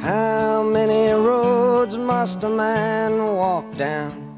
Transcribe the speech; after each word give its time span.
How 0.00 0.62
many 0.62 1.12
roads 1.12 1.96
must 1.96 2.42
a 2.42 2.48
man 2.48 3.18
walk 3.18 3.66
down 3.76 4.36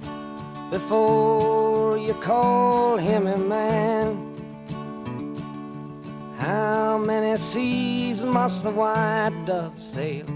before 0.71 1.99
you 1.99 2.15
call 2.15 2.97
him 2.97 3.27
a 3.27 3.39
man? 3.39 4.17
How 6.37 6.99
many 6.99 7.37
seas 7.39 8.23
must 8.23 8.65
the 8.65 8.71
white 8.71 9.45
dove 9.47 9.81
sail 9.81 10.27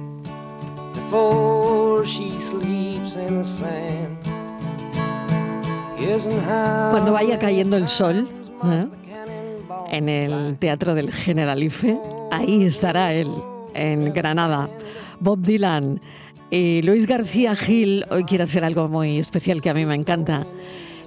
before 0.94 2.06
she 2.06 2.38
sleeps 2.40 3.16
in 3.16 3.38
the 3.38 3.44
sand? 3.44 4.16
Cuando 5.96 7.12
vaya 7.12 7.38
cayendo 7.38 7.76
el 7.76 7.88
sol, 7.88 8.28
¿eh? 8.64 8.86
en 9.90 10.08
el 10.08 10.56
Teatro 10.58 10.94
del 10.94 11.12
Generalife, 11.12 11.98
ahí 12.30 12.64
estará 12.64 13.12
él, 13.12 13.28
en 13.76 14.12
Granada. 14.12 14.68
Bob 15.20 15.40
Dylan 15.40 16.00
y 16.50 16.82
Luis 16.82 17.06
García 17.06 17.54
Gil. 17.56 18.04
Hoy 18.10 18.24
quiere 18.24 18.44
hacer 18.44 18.64
algo 18.64 18.88
muy 18.88 19.18
especial 19.18 19.60
que 19.60 19.70
a 19.70 19.74
mí 19.74 19.84
me 19.84 19.94
encanta, 19.94 20.46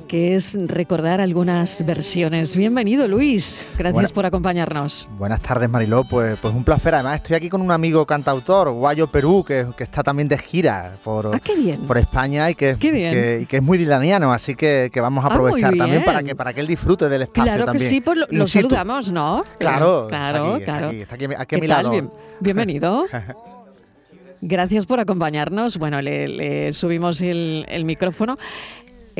que 0.09 0.33
es 0.35 0.57
recordar 0.67 1.21
algunas 1.21 1.85
versiones. 1.85 2.57
Bienvenido 2.57 3.07
Luis, 3.07 3.63
gracias 3.77 4.11
por 4.11 4.25
acompañarnos. 4.25 5.07
Buenas 5.19 5.39
tardes, 5.39 5.69
Mariló. 5.69 6.03
Pues, 6.03 6.35
pues 6.41 6.51
un 6.55 6.63
placer. 6.63 6.95
Además, 6.95 7.17
estoy 7.17 7.35
aquí 7.35 7.47
con 7.47 7.61
un 7.61 7.69
amigo 7.71 8.07
cantautor, 8.07 8.71
Guayo 8.71 9.05
Perú, 9.05 9.45
que, 9.47 9.67
que 9.77 9.83
está 9.83 10.01
también 10.01 10.27
de 10.27 10.39
gira 10.39 10.97
por, 11.03 11.27
Ah, 11.35 11.39
por 11.85 11.99
España 11.99 12.49
y 12.49 12.55
que, 12.55 12.75
que- 12.79 13.39
y 13.43 13.45
que 13.45 13.57
es 13.57 13.61
muy 13.61 13.77
dilaniano. 13.77 14.33
Así 14.33 14.55
que, 14.55 14.89
que 14.91 14.99
vamos 14.99 15.23
a 15.23 15.27
Ah, 15.27 15.31
aprovechar 15.31 15.75
también 15.75 16.03
para 16.03 16.23
que, 16.23 16.35
para 16.35 16.53
que 16.53 16.61
él 16.61 16.67
disfrute 16.67 17.07
del 17.07 17.21
espacio 17.21 17.43
Claro 17.43 17.61
que 17.61 17.65
también. 17.67 17.89
sí, 17.91 18.01
pues 18.01 18.17
lo, 18.17 18.25
lo 18.31 18.47
saludamos, 18.47 19.11
¿no? 19.11 19.45
Claro, 19.59 20.07
claro, 20.09 20.57
está 20.57 20.57
aquí, 20.57 20.61
está 20.63 20.71
claro. 20.73 20.87
aquí, 20.87 21.01
está 21.01 21.15
aquí, 21.15 21.25
aquí 21.25 21.39
a 21.39 21.45
¿Qué 21.45 21.57
mi 21.61 21.67
lado. 21.67 21.91
Bien- 21.91 22.09
bienvenido. 22.39 23.05
Gracias 24.41 24.85
por 24.87 24.99
acompañarnos. 24.99 25.77
Bueno, 25.77 26.01
le, 26.01 26.27
le 26.27 26.73
subimos 26.73 27.21
el, 27.21 27.65
el 27.69 27.85
micrófono. 27.85 28.37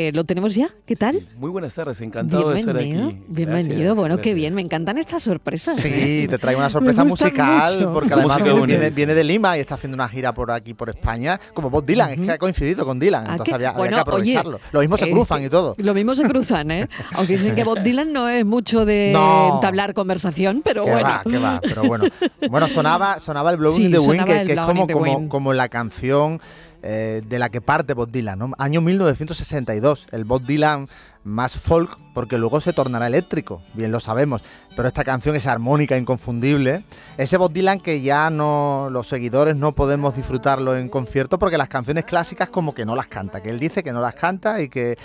Eh, 0.02 0.14
¿Lo 0.14 0.24
tenemos 0.24 0.56
ya? 0.56 0.70
¿Qué 0.86 0.96
tal? 0.96 1.28
Muy 1.36 1.50
buenas 1.52 1.74
tardes, 1.76 2.00
encantado 2.00 2.52
de 2.52 2.60
estar 2.62 2.74
bienvenido, 2.74 3.10
aquí. 3.10 3.22
bienvenido. 3.28 3.76
Gracias, 3.76 3.96
bueno, 3.98 4.18
qué 4.20 4.34
bien, 4.34 4.56
me 4.56 4.62
encantan 4.62 4.98
estas 4.98 5.24
sorpresas. 5.24 5.78
Sí, 5.78 5.92
¿eh? 5.94 6.28
te 6.30 6.38
traigo 6.38 6.60
una 6.62 6.70
sorpresa 6.70 7.04
musical 7.04 7.76
mucho. 7.76 7.92
porque 7.92 8.14
además 8.14 8.38
viene, 8.38 8.54
une. 8.62 8.66
viene- 8.78 8.90
viene 8.92 9.14
de 9.14 9.24
Lima 9.26 9.58
y 9.58 9.60
está 9.60 9.76
haciendo 9.76 9.96
una 9.96 10.08
gira 10.08 10.34
por 10.34 10.52
aquí, 10.52 10.74
por 10.74 10.90
España, 10.90 11.38
como 11.54 11.70
Bob 11.70 11.86
Dylan, 11.86 12.12
es 12.14 12.20
que 12.22 12.32
ha 12.32 12.38
coincidido 12.38 12.86
con 12.86 12.98
Dylan, 12.98 13.26
Ah, 13.28 13.32
entonces 13.34 13.54
había, 13.56 13.70
había 13.72 13.78
bueno, 13.78 13.96
que 13.98 14.02
aprovecharlo. 14.02 14.56
oye, 14.56 14.66
Lo 14.72 14.80
mismo 14.80 14.96
se 14.98 15.06
eh, 15.10 15.12
cruzan 15.12 15.44
y 15.44 15.50
todo. 15.50 15.76
Lo 15.78 15.94
mismo 15.94 16.16
se 16.16 16.24
cruzan, 16.24 16.72
¿eh? 16.72 16.88
Aunque 17.16 17.36
dicen 17.38 17.56
que 17.56 17.66
Bob 17.66 17.82
Dylan 17.84 18.14
no 18.14 18.30
es 18.30 18.46
mucho 18.46 18.86
de 18.86 19.10
No. 19.12 19.56
entablar 19.56 19.94
conversación, 19.94 20.62
pero 20.64 20.86
que 20.86 20.92
bueno. 20.92 21.10
va, 21.10 21.24
que 21.30 21.38
va, 21.40 21.60
pero 21.62 21.84
bueno. 21.84 22.06
Bueno, 22.50 22.70
sonaba, 22.70 23.20
sonaba 23.20 23.52
el 23.52 23.58
Blowing 23.58 23.76
Sí, 23.76 23.84
in 23.88 23.92
the 23.92 24.00
Wind, 24.00 24.24
que, 24.24 24.46
que 24.46 24.54
es 24.54 24.60
como, 24.62 24.88
como, 24.88 25.28
como 25.28 25.52
la 25.52 25.68
canción 25.68 26.40
eh, 26.82 27.22
de 27.28 27.40
la 27.40 27.50
que 27.50 27.62
parte 27.62 27.94
Bob 27.94 28.12
Dylan, 28.12 28.40
¿no? 28.40 28.52
Año 28.58 28.82
1962, 28.82 30.08
el 30.12 30.26
Bob 30.26 30.46
Dylan 30.46 30.88
más 31.24 31.58
folk, 31.58 31.98
porque 32.14 32.38
luego 32.38 32.62
se 32.62 32.74
tornará 32.74 33.08
eléctrico, 33.08 33.62
bien 33.74 33.92
lo 33.92 34.00
sabemos, 34.00 34.42
pero 34.76 34.88
esta 34.88 35.04
canción 35.04 35.36
es 35.36 35.48
armónica, 35.48 35.98
inconfundible, 35.98 36.86
ese 37.18 37.38
Bob 37.38 37.52
Dylan 37.52 37.80
que 37.80 38.02
ya 38.02 38.30
no, 38.30 38.90
los 38.92 39.08
seguidores 39.08 39.56
no 39.56 39.74
podemos 39.74 40.16
disfrutarlo 40.16 40.78
en 40.78 40.90
concierto 40.90 41.38
porque 41.38 41.58
las 41.58 41.68
canciones 41.68 42.06
clásicas 42.06 42.50
como 42.50 42.74
que 42.74 42.86
no 42.86 42.96
las 42.96 43.08
canta, 43.08 43.42
que 43.42 43.50
él 43.50 43.60
dice 43.60 43.84
que 43.84 43.92
no 43.92 44.02
las 44.02 44.16
canta 44.16 44.62
y 44.62 44.70
que, 44.70 44.98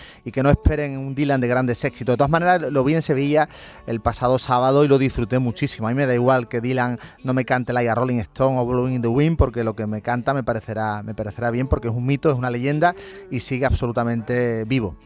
no 0.43 0.51
esperen 0.51 0.99
un 0.99 1.15
Dylan 1.15 1.41
de 1.41 1.49
grandes 1.49 1.85
éxitos. 1.85 2.15
De 2.15 2.17
todas 2.19 2.31
maneras, 2.31 2.61
lo 2.71 2.85
vi 2.85 2.95
en 2.95 3.03
Sevilla 3.03 3.49
el 3.87 4.01
pasado 4.01 4.39
sábado 4.39 4.85
y 4.85 4.89
lo 4.89 4.99
disfruté 4.99 5.39
muchísimo. 5.39 5.89
A 5.89 5.91
mí 5.91 5.97
me 5.97 6.07
da 6.07 6.15
igual 6.15 6.49
que 6.49 6.61
Dylan 6.61 6.99
no 7.23 7.33
me 7.33 7.45
cante 7.45 7.73
like 7.73 7.89
a 7.89 7.95
Rolling 7.95 8.19
Stone 8.19 8.59
o 8.59 8.67
Blowing 8.67 8.95
in 8.95 9.03
the 9.03 9.09
Wind 9.09 9.39
porque 9.39 9.65
lo 9.65 9.75
que 9.75 9.87
me 9.87 10.03
canta 10.03 10.35
me 10.35 10.43
parecerá, 10.43 11.03
me 11.03 11.15
parecerá 11.15 11.51
bien 11.51 11.67
porque 11.67 11.89
es 11.89 11.95
un 11.95 12.05
mito, 12.05 12.31
es 12.31 12.37
una 12.37 12.51
leyenda 12.51 12.95
y 13.31 13.41
sigue 13.41 13.65
absolutamente 13.65 14.65
vivo. 14.65 14.97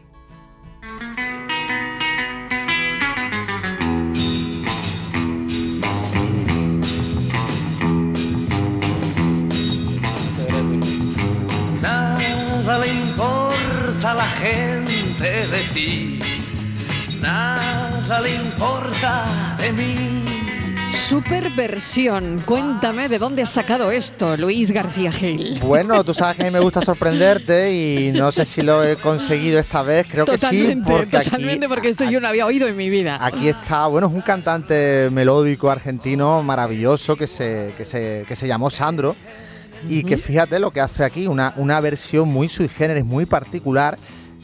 Nada 12.69 12.85
le 12.85 12.93
importa 12.93 14.11
a 14.11 14.13
la 14.13 14.27
gente 14.27 15.23
de 15.23 15.61
ti, 15.73 16.19
nada 17.19 18.21
le 18.21 18.35
importa 18.35 19.25
de 19.57 19.73
mí. 19.73 20.25
Super 20.93 21.49
versión. 21.49 22.39
Cuéntame 22.45 23.09
de 23.09 23.17
dónde 23.17 23.41
has 23.41 23.49
sacado 23.49 23.89
esto, 23.89 24.37
Luis 24.37 24.69
García 24.69 25.11
Gil. 25.11 25.59
Bueno, 25.61 26.03
tú 26.03 26.13
sabes 26.13 26.35
que 26.37 26.43
a 26.43 26.45
mí 26.45 26.51
me 26.51 26.59
gusta 26.59 26.81
sorprenderte 26.81 27.73
y 27.73 28.11
no 28.11 28.31
sé 28.31 28.45
si 28.45 28.61
lo 28.61 28.83
he 28.83 28.97
conseguido 28.97 29.59
esta 29.59 29.81
vez, 29.81 30.05
creo 30.07 30.27
que 30.27 30.37
sí, 30.37 30.45
Totalmente, 30.45 30.91
porque 30.91 31.17
aquí, 31.17 31.29
totalmente, 31.31 31.67
porque 31.67 31.89
esto 31.89 32.07
yo 32.07 32.21
no 32.21 32.27
había 32.27 32.45
oído 32.45 32.67
en 32.67 32.77
mi 32.77 32.91
vida. 32.91 33.17
Aquí 33.19 33.47
está, 33.47 33.87
bueno, 33.87 34.05
es 34.05 34.13
un 34.13 34.21
cantante 34.21 35.09
melódico 35.11 35.71
argentino 35.71 36.43
maravilloso 36.43 37.15
que 37.15 37.25
se, 37.25 37.73
que 37.75 37.83
se, 37.83 38.25
que 38.27 38.35
se 38.35 38.47
llamó 38.47 38.69
Sandro 38.69 39.15
y 39.87 40.03
que 40.03 40.17
fíjate 40.17 40.59
lo 40.59 40.71
que 40.71 40.81
hace 40.81 41.03
aquí, 41.03 41.27
una, 41.27 41.53
una 41.57 41.79
versión 41.79 42.27
muy 42.29 42.47
sui 42.49 42.67
generis, 42.67 43.05
muy 43.05 43.25
particular 43.25 43.97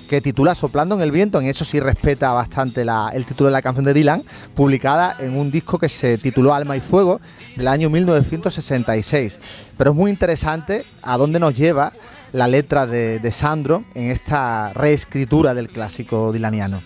que 0.07 0.21
titula 0.21 0.53
Soplando 0.53 0.93
en 0.93 1.01
el 1.01 1.11
viento, 1.11 1.39
en 1.41 1.47
eso 1.47 1.65
sí 1.65 1.79
respeta 1.79 2.31
bastante 2.31 2.85
la- 2.85 3.09
el 3.13 3.25
título 3.25 3.47
de 3.47 3.53
la 3.53 3.63
canción 3.63 3.85
de 3.85 3.93
Dylan, 3.95 4.23
publicada 4.53 5.15
en 5.19 5.35
un 5.35 5.49
disco 5.49 5.79
que 5.79 5.89
se 5.89 6.19
tituló 6.19 6.53
Alma 6.53 6.77
y 6.77 6.79
Fuego 6.79 7.19
del 7.55 7.67
año 7.67 7.89
1966. 7.89 9.39
Pero 9.77 9.91
es 9.91 9.95
muy 9.97 10.11
interesante 10.11 10.85
a 11.01 11.17
dónde 11.17 11.39
nos 11.39 11.55
lleva 11.55 11.91
la 12.33 12.47
letra 12.47 12.85
de, 12.85 13.19
de 13.19 13.31
Sandro 13.31 13.83
en 13.95 14.11
esta 14.11 14.73
reescritura 14.73 15.53
del 15.55 15.69
clásico 15.69 16.31
dilaniano. 16.31 16.83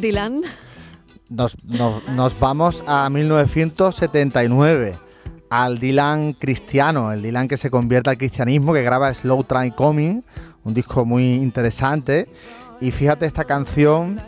Dylan. 0.00 0.42
Nos, 1.28 1.56
nos- 1.64 2.06
nos 2.08 2.38
vamos 2.40 2.82
a 2.86 3.08
1979, 3.10 4.94
al 5.50 5.78
Dylan 5.78 6.32
cristiano, 6.32 7.12
el 7.12 7.22
Dylan 7.22 7.48
que 7.48 7.56
se 7.56 7.70
convierte 7.70 8.10
al 8.10 8.18
cristianismo, 8.18 8.72
que 8.72 8.82
graba 8.82 9.12
Slow 9.14 9.44
Train 9.44 9.72
Coming, 9.72 10.22
un 10.64 10.74
disco 10.74 11.04
muy 11.04 11.34
interesante. 11.34 12.28
Y 12.80 12.90
fíjate 12.92 13.26
esta 13.26 13.44
canción, 13.44 14.20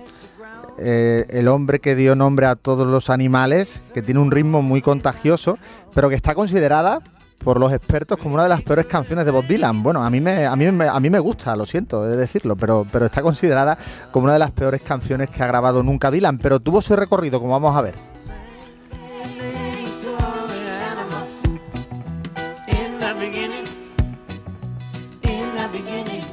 eh, 0.79 1.27
El 1.31 1.49
hombre 1.49 1.81
que 1.81 1.95
dio 1.95 2.15
nombre 2.15 2.47
a 2.47 2.55
todos 2.57 2.87
los 2.87 3.11
animales, 3.11 3.83
que 3.95 4.03
tiene 4.03 4.21
un 4.21 4.31
ritmo 4.31 4.63
muy 4.63 4.81
contagioso, 4.83 5.59
pero 5.95 6.09
que 6.09 6.15
está 6.15 6.35
considerada 6.35 7.01
por 7.43 7.59
los 7.59 7.73
expertos 7.73 8.19
como 8.19 8.35
una 8.35 8.45
de 8.45 8.49
las 8.49 8.63
peores 8.63 8.87
canciones 8.87 9.25
de 9.25 9.31
Bob 9.31 9.47
Dylan. 9.47 9.83
Bueno, 9.83 10.03
a 10.03 10.11
mí 10.11 10.21
me, 10.21 10.47
a 10.47 10.57
mí 10.57 10.71
me, 10.71 10.89
a 10.89 11.01
mí 11.01 11.11
me 11.11 11.19
gusta, 11.19 11.55
lo 11.57 11.67
siento, 11.67 12.05
de 12.05 12.17
decirlo, 12.17 12.57
pero, 12.57 12.87
pero 12.91 13.07
está 13.07 13.23
considerada 13.23 13.77
como 14.11 14.25
una 14.25 14.35
de 14.35 14.39
las 14.39 14.51
peores 14.51 14.81
canciones 14.83 15.31
que 15.31 15.43
ha 15.43 15.47
grabado 15.47 15.83
nunca 15.83 16.11
Dylan, 16.11 16.39
pero 16.39 16.61
tuvo 16.61 16.81
su 16.83 16.97
recorrido, 16.97 17.41
como 17.41 17.53
vamos 17.53 17.77
a 17.77 17.83
ver. 17.83 17.95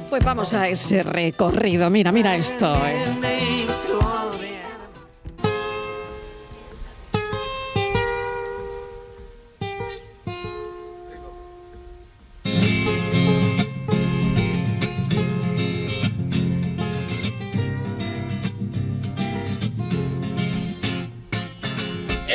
Pues 0.08 0.24
vamos 0.24 0.54
a 0.54 0.66
ese 0.66 1.04
recorrido. 1.04 1.88
Mira, 1.88 2.10
mira 2.10 2.34
esto. 2.34 2.74
eh. 2.84 3.99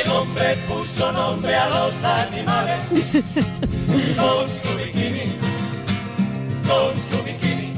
El 0.06 0.12
hombre 0.12 0.56
puso 0.68 1.10
nombre 1.12 1.54
a 1.56 1.68
los 1.68 2.04
animales 2.04 2.78
con 4.16 4.48
su 4.62 4.76
bikini, 4.78 5.32
con 6.66 6.94
su 7.10 7.24
bikini. 7.24 7.72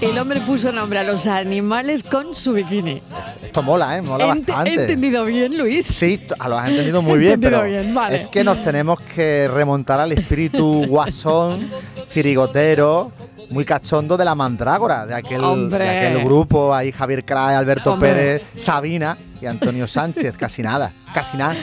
El 0.00 0.18
hombre 0.18 0.40
puso 0.40 0.72
nombre 0.72 0.98
a 0.98 1.04
los 1.04 1.26
animales 1.28 2.02
con 2.02 2.34
su 2.34 2.52
bikini. 2.54 3.00
Esto 3.42 3.62
mola, 3.62 3.96
¿eh? 3.98 4.02
Mola 4.02 4.26
Ent- 4.34 4.46
bastante. 4.46 4.70
¿He 4.70 4.74
entendido 4.82 5.24
bien, 5.24 5.56
Luis? 5.56 5.86
Sí, 5.86 6.20
lo 6.48 6.58
has 6.58 6.68
entendido 6.68 7.00
muy 7.02 7.18
bien, 7.20 7.32
Entendido 7.34 7.60
pero 7.62 7.70
bien, 7.70 7.94
vale. 7.94 8.16
es 8.16 8.26
que 8.26 8.42
nos 8.42 8.60
tenemos 8.62 9.00
que 9.00 9.48
remontar 9.54 10.00
al 10.00 10.10
espíritu 10.12 10.84
guasón, 10.86 11.70
chirigotero, 12.06 13.12
muy 13.50 13.64
cachondo 13.64 14.16
de 14.16 14.24
la 14.24 14.34
mandrágora, 14.34 15.06
de 15.06 15.14
aquel, 15.14 15.70
de 15.70 15.88
aquel 15.88 16.24
grupo, 16.24 16.74
ahí 16.74 16.90
Javier 16.92 17.24
Cray, 17.24 17.54
Alberto 17.56 17.98
Pérez, 17.98 18.42
Sabina 18.56 19.16
y 19.40 19.46
Antonio 19.46 19.86
Sánchez, 19.86 20.36
casi 20.36 20.62
nada, 20.62 20.92
casi 21.14 21.36
nada. 21.36 21.56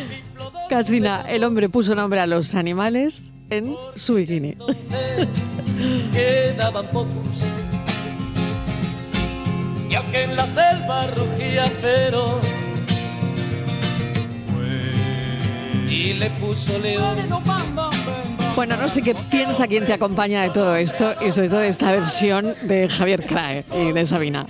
Casi 0.70 1.00
nada, 1.00 1.30
el 1.30 1.44
hombre 1.44 1.70
puso 1.70 1.96
nombre 1.96 2.20
a 2.20 2.28
los 2.28 2.56
animales 2.56 3.32
en 3.50 3.76
su 3.96 4.16
bikini. 4.16 4.58
Quedaban 6.12 6.88
pocos. 6.88 7.08
Y 9.90 9.96
aunque 9.96 10.24
en 10.24 10.36
la 10.36 10.46
selva 10.46 11.08
rugía 11.08 11.72
cero, 11.82 12.42
y 15.90 16.14
le 16.14 16.30
puso 16.32 16.78
león. 16.80 17.18
Bueno, 18.56 18.76
no 18.76 18.90
sé 18.90 19.02
qué 19.02 19.16
piensa 19.30 19.68
quien 19.68 19.86
te 19.86 19.94
acompaña 19.94 20.42
de 20.42 20.50
todo 20.50 20.76
esto 20.76 21.16
y 21.22 21.32
sobre 21.32 21.50
todo 21.50 21.60
de 21.60 21.70
esta 21.70 21.92
versión 21.92 22.56
de 22.64 22.90
Javier 22.90 23.26
Crae 23.26 23.64
y 23.72 23.92
de 23.92 24.06
Sabina. 24.06 24.46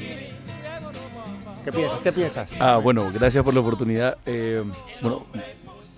¿Qué 1.67 1.73
piensas? 1.73 1.99
¿Qué 1.99 2.13
piensas? 2.13 2.49
Ah, 2.61 2.77
bueno, 2.77 3.11
gracias 3.13 3.43
por 3.43 3.53
la 3.53 3.59
oportunidad. 3.59 4.17
Eh, 4.25 4.63
bueno, 5.01 5.25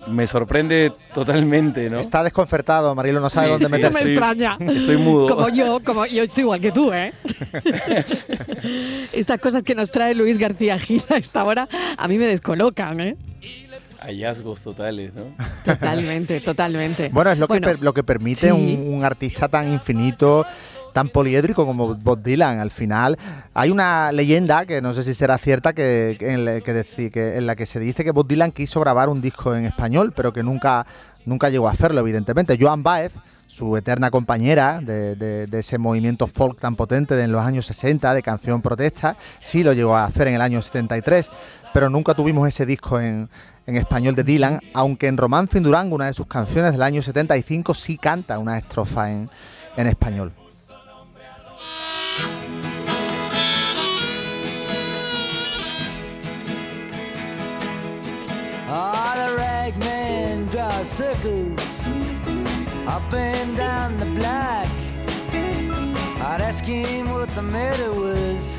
me 0.08 0.26
sorprende 0.26 0.90
totalmente, 1.14 1.88
¿no? 1.88 2.00
Está 2.00 2.24
desconcertado, 2.24 2.92
Marilo 2.96 3.20
no 3.20 3.30
sabe 3.30 3.50
dónde 3.50 3.66
sí, 3.66 3.72
meterse. 3.72 4.00
No 4.00 4.04
me 4.04 4.10
extraña. 4.10 4.58
Estoy 4.58 4.96
mudo. 4.96 5.28
Como 5.28 5.48
yo, 5.50 5.78
como 5.84 6.06
yo 6.06 6.24
estoy 6.24 6.42
igual 6.42 6.60
que 6.60 6.72
tú, 6.72 6.92
¿eh? 6.92 7.12
Estas 9.12 9.38
cosas 9.38 9.62
que 9.62 9.76
nos 9.76 9.92
trae 9.92 10.12
Luis 10.16 10.38
García 10.38 10.76
Gil 10.76 11.04
a 11.08 11.18
esta 11.18 11.44
hora 11.44 11.68
a 11.96 12.08
mí 12.08 12.18
me 12.18 12.26
descolocan, 12.26 12.98
¿eh? 12.98 13.16
Hallazgos 14.00 14.62
totales, 14.62 15.14
¿no? 15.14 15.22
Totalmente, 15.64 16.40
totalmente. 16.40 17.10
Bueno, 17.10 17.30
es 17.30 17.38
lo, 17.38 17.46
que, 17.46 17.60
lo 17.80 17.94
que 17.94 18.02
permite 18.02 18.52
un, 18.52 19.04
artista 19.04 19.46
tan 19.46 19.72
infinito 19.72 20.44
tan 20.92 21.08
poliédrico 21.08 21.66
como 21.66 21.94
Bob 21.94 22.22
Dylan. 22.22 22.60
Al 22.60 22.70
final 22.70 23.18
hay 23.54 23.70
una 23.70 24.12
leyenda 24.12 24.66
que 24.66 24.80
no 24.80 24.92
sé 24.92 25.02
si 25.02 25.14
será 25.14 25.38
cierta 25.38 25.72
que, 25.72 26.16
en, 26.20 26.44
la 26.44 27.56
que, 27.56 27.66
se 27.66 27.80
dice 27.80 28.04
que 28.04 28.10
Bob 28.10 28.26
Dylan 28.26 28.52
quiso 28.52 28.80
grabar 28.80 29.08
un 29.08 29.20
disco 29.20 29.54
en 29.54 29.66
español, 29.66 30.12
pero 30.14 30.32
que 30.32 30.42
nunca 30.42 30.86
nunca 31.24 31.48
llegó 31.48 31.68
a 31.68 31.72
hacerlo, 31.72 32.00
evidentemente. 32.00 32.58
Joan 32.60 32.82
Baez, 32.82 33.14
su 33.46 33.76
eterna 33.76 34.10
compañera 34.10 34.80
de, 34.80 35.48
ese 35.52 35.78
movimiento 35.78 36.26
folk 36.26 36.60
tan 36.60 36.76
potente 36.76 37.16
de 37.16 37.28
los 37.28 37.42
años 37.42 37.66
60, 37.66 38.14
de 38.14 38.22
canción 38.22 38.62
protesta, 38.62 39.16
sí 39.40 39.62
lo 39.62 39.72
llegó 39.72 39.96
a 39.96 40.04
hacer 40.04 40.28
en 40.28 40.34
el 40.34 40.40
año 40.40 40.62
73, 40.62 41.30
pero 41.72 41.90
nunca 41.90 42.14
tuvimos 42.14 42.48
ese 42.48 42.66
disco 42.66 43.00
en, 43.00 43.28
español 43.66 44.16
de 44.16 44.24
Dylan, 44.24 44.60
aunque 44.74 45.06
en 45.06 45.16
Romance 45.16 45.60
Durango, 45.60 45.94
una 45.94 46.06
de 46.06 46.14
sus 46.14 46.26
canciones 46.26 46.72
del 46.72 46.82
año 46.82 47.02
75, 47.02 47.74
sí 47.74 47.96
canta 47.96 48.38
una 48.40 48.58
estrofa 48.58 49.12
en 49.12 49.28
español. 49.76 50.32
Circles 60.90 61.86
up 62.86 63.12
and 63.14 63.56
down 63.56 63.98
the 64.00 64.06
block. 64.06 64.66
I'd 66.20 66.40
ask 66.40 66.64
him 66.64 67.10
what 67.10 67.32
the 67.34 67.42
matter 67.42 67.92
was, 67.92 68.58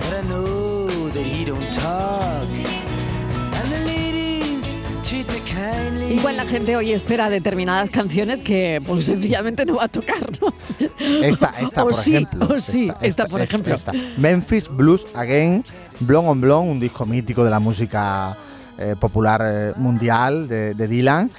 but 0.00 0.12
I 0.14 0.22
know 0.22 0.88
that 1.10 1.24
he 1.24 1.44
don't 1.44 1.70
talk. 1.72 2.48
And 2.48 3.70
the 3.70 3.80
ladies 3.84 4.78
treat 5.02 5.28
me 5.28 5.40
kindly. 5.40 6.14
Igual 6.16 6.38
la 6.38 6.46
gente 6.46 6.76
hoy 6.76 6.92
espera 6.92 7.28
determinadas 7.28 7.90
canciones 7.90 8.40
que 8.40 8.80
pues 8.86 9.04
sencillamente 9.04 9.66
no 9.66 9.76
va 9.76 9.84
a 9.84 9.88
tocar, 9.88 10.26
¿no? 10.40 10.54
Esta, 10.98 11.54
esta, 11.60 11.82
o 11.82 11.86
por 11.86 11.94
sí, 11.94 12.16
ejemplo. 12.16 12.48
O 12.54 12.58
sí, 12.58 12.88
esta, 12.88 13.06
esta 13.06 13.26
por 13.26 13.42
ejemplo. 13.42 13.74
Esta. 13.74 13.92
Memphis 14.16 14.66
Blues 14.66 15.06
Again, 15.14 15.62
Blonde 16.00 16.30
on 16.30 16.40
Blonde, 16.40 16.72
un 16.72 16.80
disco 16.80 17.04
mítico 17.04 17.44
de 17.44 17.50
la 17.50 17.60
música 17.60 18.36
eh, 18.78 18.96
popular 18.98 19.40
eh, 19.44 19.72
mundial 19.76 20.48
de, 20.48 20.74
Dylan 20.74 21.30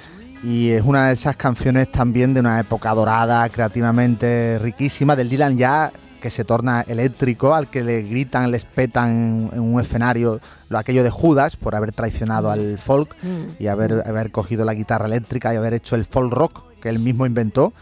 y 0.42 0.70
es 0.70 0.82
una 0.82 1.08
de 1.08 1.14
esas 1.14 1.36
canciones 1.36 1.90
también 1.90 2.34
de 2.34 2.40
una 2.40 2.60
época 2.60 2.94
dorada, 2.94 3.48
creativamente 3.48 4.58
riquísima, 4.62 5.16
del 5.16 5.28
Dylan 5.28 5.56
ya 5.56 5.92
que 6.20 6.30
se 6.30 6.44
torna 6.44 6.80
eléctrico, 6.80 7.54
al 7.54 7.68
que 7.68 7.84
le 7.84 8.02
gritan, 8.02 8.50
le 8.50 8.56
espetan 8.56 9.50
en 9.52 9.60
un 9.60 9.80
escenario 9.80 10.40
lo 10.68 10.78
aquello 10.78 11.04
de 11.04 11.10
Judas 11.10 11.56
por 11.56 11.74
haber 11.74 11.92
traicionado 11.92 12.50
al 12.50 12.78
folk 12.78 13.14
mm. 13.22 13.62
y 13.62 13.66
haber, 13.66 14.02
haber 14.06 14.30
cogido 14.30 14.64
la 14.64 14.74
guitarra 14.74 15.06
eléctrica 15.06 15.52
y 15.52 15.56
haber 15.56 15.74
hecho 15.74 15.94
el 15.94 16.04
folk 16.04 16.32
rock 16.32 16.64
que 16.80 16.88
él 16.88 16.98
mismo 16.98 17.26
inventó. 17.26 17.72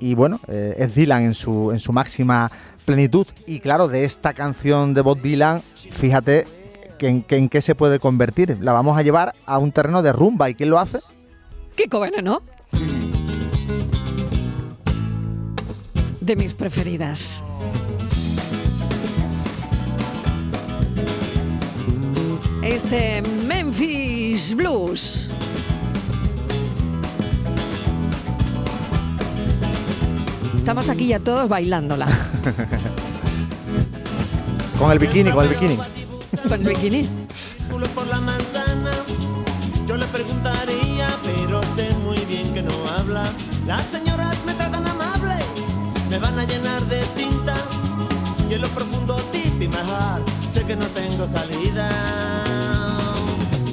Y 0.00 0.14
bueno, 0.14 0.40
eh, 0.48 0.74
es 0.78 0.94
Dylan 0.94 1.24
en 1.24 1.34
su, 1.34 1.72
en 1.72 1.78
su 1.78 1.92
máxima 1.92 2.50
plenitud. 2.84 3.26
Y 3.46 3.60
claro, 3.60 3.88
de 3.88 4.04
esta 4.04 4.34
canción 4.34 4.94
de 4.94 5.00
Bob 5.00 5.20
Dylan, 5.20 5.62
fíjate 5.90 6.63
en, 7.06 7.24
en, 7.28 7.48
qué 7.48 7.62
se 7.62 7.74
puede 7.74 7.98
convertir. 7.98 8.58
La 8.60 8.72
vamos 8.72 8.98
a 8.98 9.02
llevar 9.02 9.34
a 9.46 9.58
un 9.58 9.72
terreno 9.72 10.02
de 10.02 10.12
rumba. 10.12 10.50
¿Y 10.50 10.54
quién 10.54 10.70
lo 10.70 10.78
hace? 10.78 11.00
Kiko 11.76 12.04
¿no? 12.22 12.42
De 16.20 16.36
mis 16.36 16.54
preferidas. 16.54 17.42
Este 22.62 23.22
Memphis 23.46 24.54
Blues. 24.54 25.28
Estamos 30.56 30.88
aquí 30.88 31.08
ya 31.08 31.20
todos 31.20 31.46
bailándola. 31.48 32.06
con 34.78 34.90
el 34.90 34.98
bikini, 34.98 35.30
con 35.30 35.44
el 35.44 35.50
bikini 35.50 35.78
con 36.48 36.62
bikini. 36.62 37.08
por 37.94 38.06
la 38.06 38.20
manzana, 38.20 38.92
yo 39.86 39.96
le 39.96 40.06
preguntaría, 40.06 41.08
pero 41.24 41.62
sé 41.74 41.94
muy 42.04 42.18
bien 42.26 42.52
que 42.52 42.62
no 42.62 42.72
habla. 42.98 43.24
Las 43.66 43.84
señoras 43.86 44.36
me 44.44 44.52
tratan 44.54 44.86
amables, 44.86 45.44
me 46.10 46.18
van 46.18 46.38
a 46.38 46.44
llenar 46.44 46.84
de 46.86 47.02
cinta. 47.04 47.54
Y 48.50 48.54
en 48.54 48.60
lo 48.60 48.68
profundo, 48.68 49.16
tip 49.32 49.60
y 49.60 49.68
majar, 49.68 50.22
sé 50.52 50.64
que 50.64 50.76
no 50.76 50.86
tengo 50.88 51.26
salida. 51.26 51.88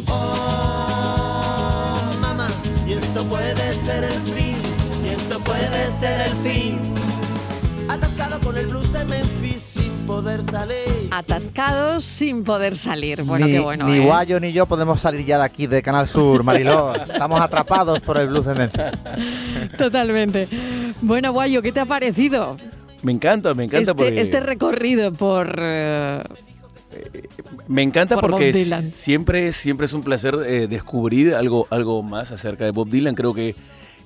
Oh, 0.08 2.00
mamá, 2.22 2.48
y 2.88 2.94
esto 2.94 3.26
puede 3.26 3.74
ser 3.86 4.06
el 4.06 4.20
fin, 4.34 4.58
y 5.04 5.10
esto 5.10 5.40
puede 5.40 5.92
ser 6.00 6.22
el 6.22 6.34
fin. 6.38 6.80
Atascado 7.90 8.40
con 8.40 8.58
el 8.58 8.68
blues 8.68 8.92
de 8.94 9.04
Memphis 9.04 9.31
poder 10.12 10.42
salir. 10.44 11.08
Atascados 11.10 12.04
sin 12.04 12.44
poder 12.44 12.76
salir. 12.76 13.24
Bueno, 13.24 13.46
ni, 13.46 13.54
qué 13.54 13.60
bueno. 13.60 13.88
Ni 13.88 13.96
¿eh? 13.96 14.00
Guayo 14.02 14.42
ni 14.42 14.52
yo 14.52 14.66
podemos 14.66 15.00
salir 15.00 15.26
ya 15.26 15.38
de 15.38 15.46
aquí, 15.46 15.68
de 15.68 15.82
Canal 15.82 16.08
Sur, 16.10 16.44
Mariló. 16.44 16.94
Estamos 17.02 17.40
atrapados 17.40 18.02
por 18.02 18.18
el 18.18 18.28
blues 18.28 18.46
de 18.46 18.54
Memphis. 18.56 19.78
Totalmente. 19.78 20.50
Bueno, 21.02 21.32
Guayo, 21.32 21.62
¿qué 21.62 21.72
te 21.72 21.80
ha 21.80 21.86
parecido? 21.86 22.58
Me 23.04 23.14
encanta, 23.14 23.54
me 23.54 23.64
encanta 23.64 23.92
este, 23.92 23.96
porque... 23.96 24.22
este 24.22 24.40
recorrido 24.42 25.14
por. 25.14 25.56
Eh, 25.58 26.24
me 27.68 27.82
encanta 27.82 28.20
porque 28.20 28.54
siempre, 28.54 29.54
siempre 29.54 29.86
es 29.86 29.94
un 29.94 30.04
placer 30.04 30.38
eh, 30.46 30.68
descubrir 30.68 31.36
algo, 31.36 31.68
algo 31.70 32.04
más 32.04 32.32
acerca 32.32 32.66
de 32.66 32.72
Bob 32.72 32.90
Dylan. 32.90 33.16
Creo 33.16 33.34
que 33.34 33.56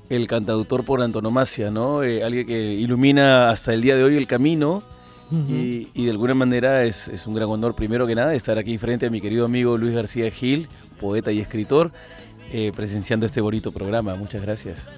el 0.09 0.27
cantautor 0.27 0.85
por 0.85 1.01
antonomasia, 1.01 1.71
¿no? 1.71 2.03
Eh, 2.03 2.23
alguien 2.23 2.45
que 2.45 2.73
ilumina 2.73 3.49
hasta 3.49 3.73
el 3.73 3.81
día 3.81 3.95
de 3.95 4.03
hoy 4.03 4.15
el 4.17 4.27
camino 4.27 4.83
y, 5.31 6.05
de 6.05 6.11
alguna 6.11 6.33
manera 6.33 6.83
es, 6.83 7.09
un 7.25 7.33
gran 7.33 7.49
honor, 7.49 7.75
primero 7.75 8.05
que 8.05 8.15
nada, 8.15 8.33
estar 8.33 8.57
aquí 8.57 8.77
frente 8.77 9.07
a 9.07 9.09
mi 9.09 9.21
querido 9.21 9.45
amigo 9.45 9.77
Luis 9.77 9.93
García 9.93 10.29
Gil, 10.29 10.67
poeta 10.99 11.31
y 11.31 11.39
escritor, 11.39 11.91
eh, 12.51 12.71
presenciando 12.75 13.25
este 13.25 13.41
bonito 13.41 13.71
programa. 13.71 14.15
Muchas 14.15 14.41
gracias. 14.41 14.89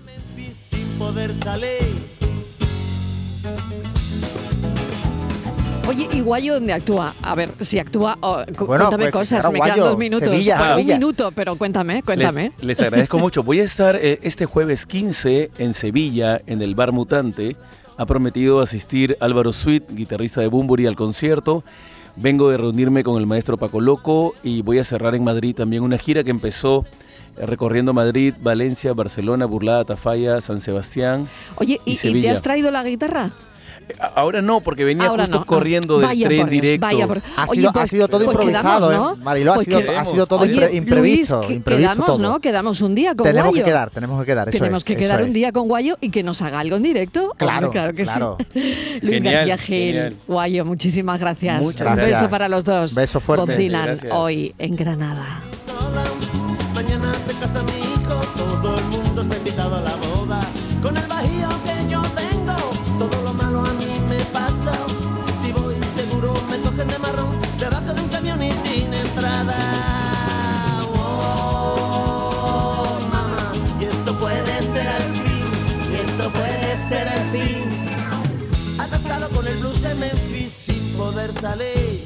Oye, 5.88 6.10
¿y 6.12 6.19
Guayo 6.19 6.55
dónde 6.55 6.74
actúa? 6.74 7.15
A 7.22 7.34
ver, 7.34 7.50
si 7.62 7.79
actúa, 7.79 8.17
cuéntame 8.57 9.05
pues, 9.05 9.12
cosas, 9.12 9.50
me 9.50 9.62
quedan 9.62 9.79
dos 9.79 9.98
minutos. 9.98 10.29
un 10.29 10.86
minuto, 10.86 11.31
pero 11.31 11.55
cuéntame, 11.55 12.03
cuéntame. 12.03 12.51
Les, 12.60 12.81
agradezco 12.81 13.17
mucho. 13.17 13.41
Voy 13.41 13.62
a 13.62 13.63
estar 13.63 13.96
eh, 13.96 14.19
este 14.24 14.46
jueves 14.46 14.86
15 14.86 15.51
en 15.57 15.74
Sevilla, 15.74 16.41
en 16.46 16.62
el 16.62 16.75
Bar 16.75 16.91
Mutante. 16.91 17.55
Ha 17.98 18.06
prometido 18.06 18.62
asistir 18.62 19.18
Álvaro 19.20 19.51
Sweet, 19.51 19.92
guitarrista 19.92 20.42
de 20.42 20.48
Bumburi, 20.48 20.86
al 20.86 20.96
concierto. 20.96 21.63
Vengo 22.16 22.50
de 22.50 22.58
reunirme 22.58 23.04
con 23.04 23.18
el 23.20 23.25
maestro 23.25 23.58
Paco 23.58 23.82
Loco 23.82 24.36
y 24.44 24.62
voy 24.62 24.77
a 24.77 24.84
cerrar 24.84 25.16
en 25.16 25.24
Madrid 25.24 25.56
también 25.56 25.84
una 25.84 25.98
gira 25.98 26.24
que 26.24 26.30
empezó 26.30 26.86
eh, 27.38 27.46
recorriendo 27.46 27.94
Madrid, 27.94 28.36
Valencia, 28.39 28.94
Barcelona, 28.94 29.46
Burlada, 29.46 29.86
Tafalla, 29.86 30.42
San 30.42 30.60
Sebastián. 30.60 31.27
Oye, 31.56 31.82
¿y, 31.86 31.94
¿y 31.94 32.22
te 32.22 32.30
has 32.30 32.42
traído 32.42 32.70
la 32.72 32.84
guitarra? 32.84 33.32
Ahora 34.15 34.41
no, 34.41 34.62
porque 34.62 34.84
venía 34.84 35.10
justo 35.10 35.46
corriendo 35.46 36.00
del 36.00 36.22
tren 36.22 36.50
directo. 36.50 36.88
ha, 36.88 37.48
sido, 37.48 37.72
ha, 37.74 37.88
sido, 37.88 38.08
todo 38.08 38.24
improvisado, 38.24 38.91
¿no? 38.91 39.13
¿eh? 39.13 39.17
Marilo, 39.22 39.53
ha, 39.53 39.63
sido, 39.63 39.79
ha, 39.98 40.06
sido, 40.06 40.27
todo 40.27 40.46
imprevisto. 40.46 41.41
Luis, 41.44 41.56
imprevisto 41.58 41.94
quedamos, 41.94 42.06
todo. 42.06 42.20
¿no? 42.20 42.39
Quedamos 42.39 42.82
un 42.82 42.96
día 42.96 43.15
con 43.15 43.25
tenemos 43.25 43.50
Guayo. 43.50 43.63
que 43.63 43.70
quedar, 43.70 43.89
tenemos 43.89 44.20
que 44.20 44.25
quedar. 44.25 44.50
Eso 44.50 44.58
tenemos 44.58 44.82
es, 44.82 44.84
que 44.84 44.96
quedar 44.96 45.24
un 45.24 45.34
día 45.34 45.51
con 45.51 45.67
Guayo 45.67 45.98
y 46.01 46.10
que 46.10 46.24
nos 46.24 46.41
haga 46.41 46.60
algo 46.60 46.75
en 46.75 46.84
directo. 46.84 47.34
Claro, 47.38 47.72
claro 47.72 47.94
que 47.94 48.03
claro. 48.03 48.38
sí. 48.53 49.00
Luis 49.01 49.15
genial, 49.15 49.48
García 49.48 49.58
Gil, 49.58 49.94
genial. 49.94 50.15
Guayo, 50.27 50.65
muchísimas 50.65 51.20
gracias. 51.20 51.62
Muchas 51.62 51.88
un 51.88 51.96
beso 51.96 52.29
para 52.29 52.50
los 52.50 52.65
dos. 52.65 52.94
Beso 52.94 53.20
fuerte. 53.20 53.46
Bob 53.51 53.58
Dylan, 53.58 54.00
hoy 54.12 54.53
en 54.58 54.75
Granada. 54.75 55.41
Mañana 56.74 57.12
se 57.25 57.34
casa 57.36 57.63
mi 57.63 57.76
ser 81.41 81.98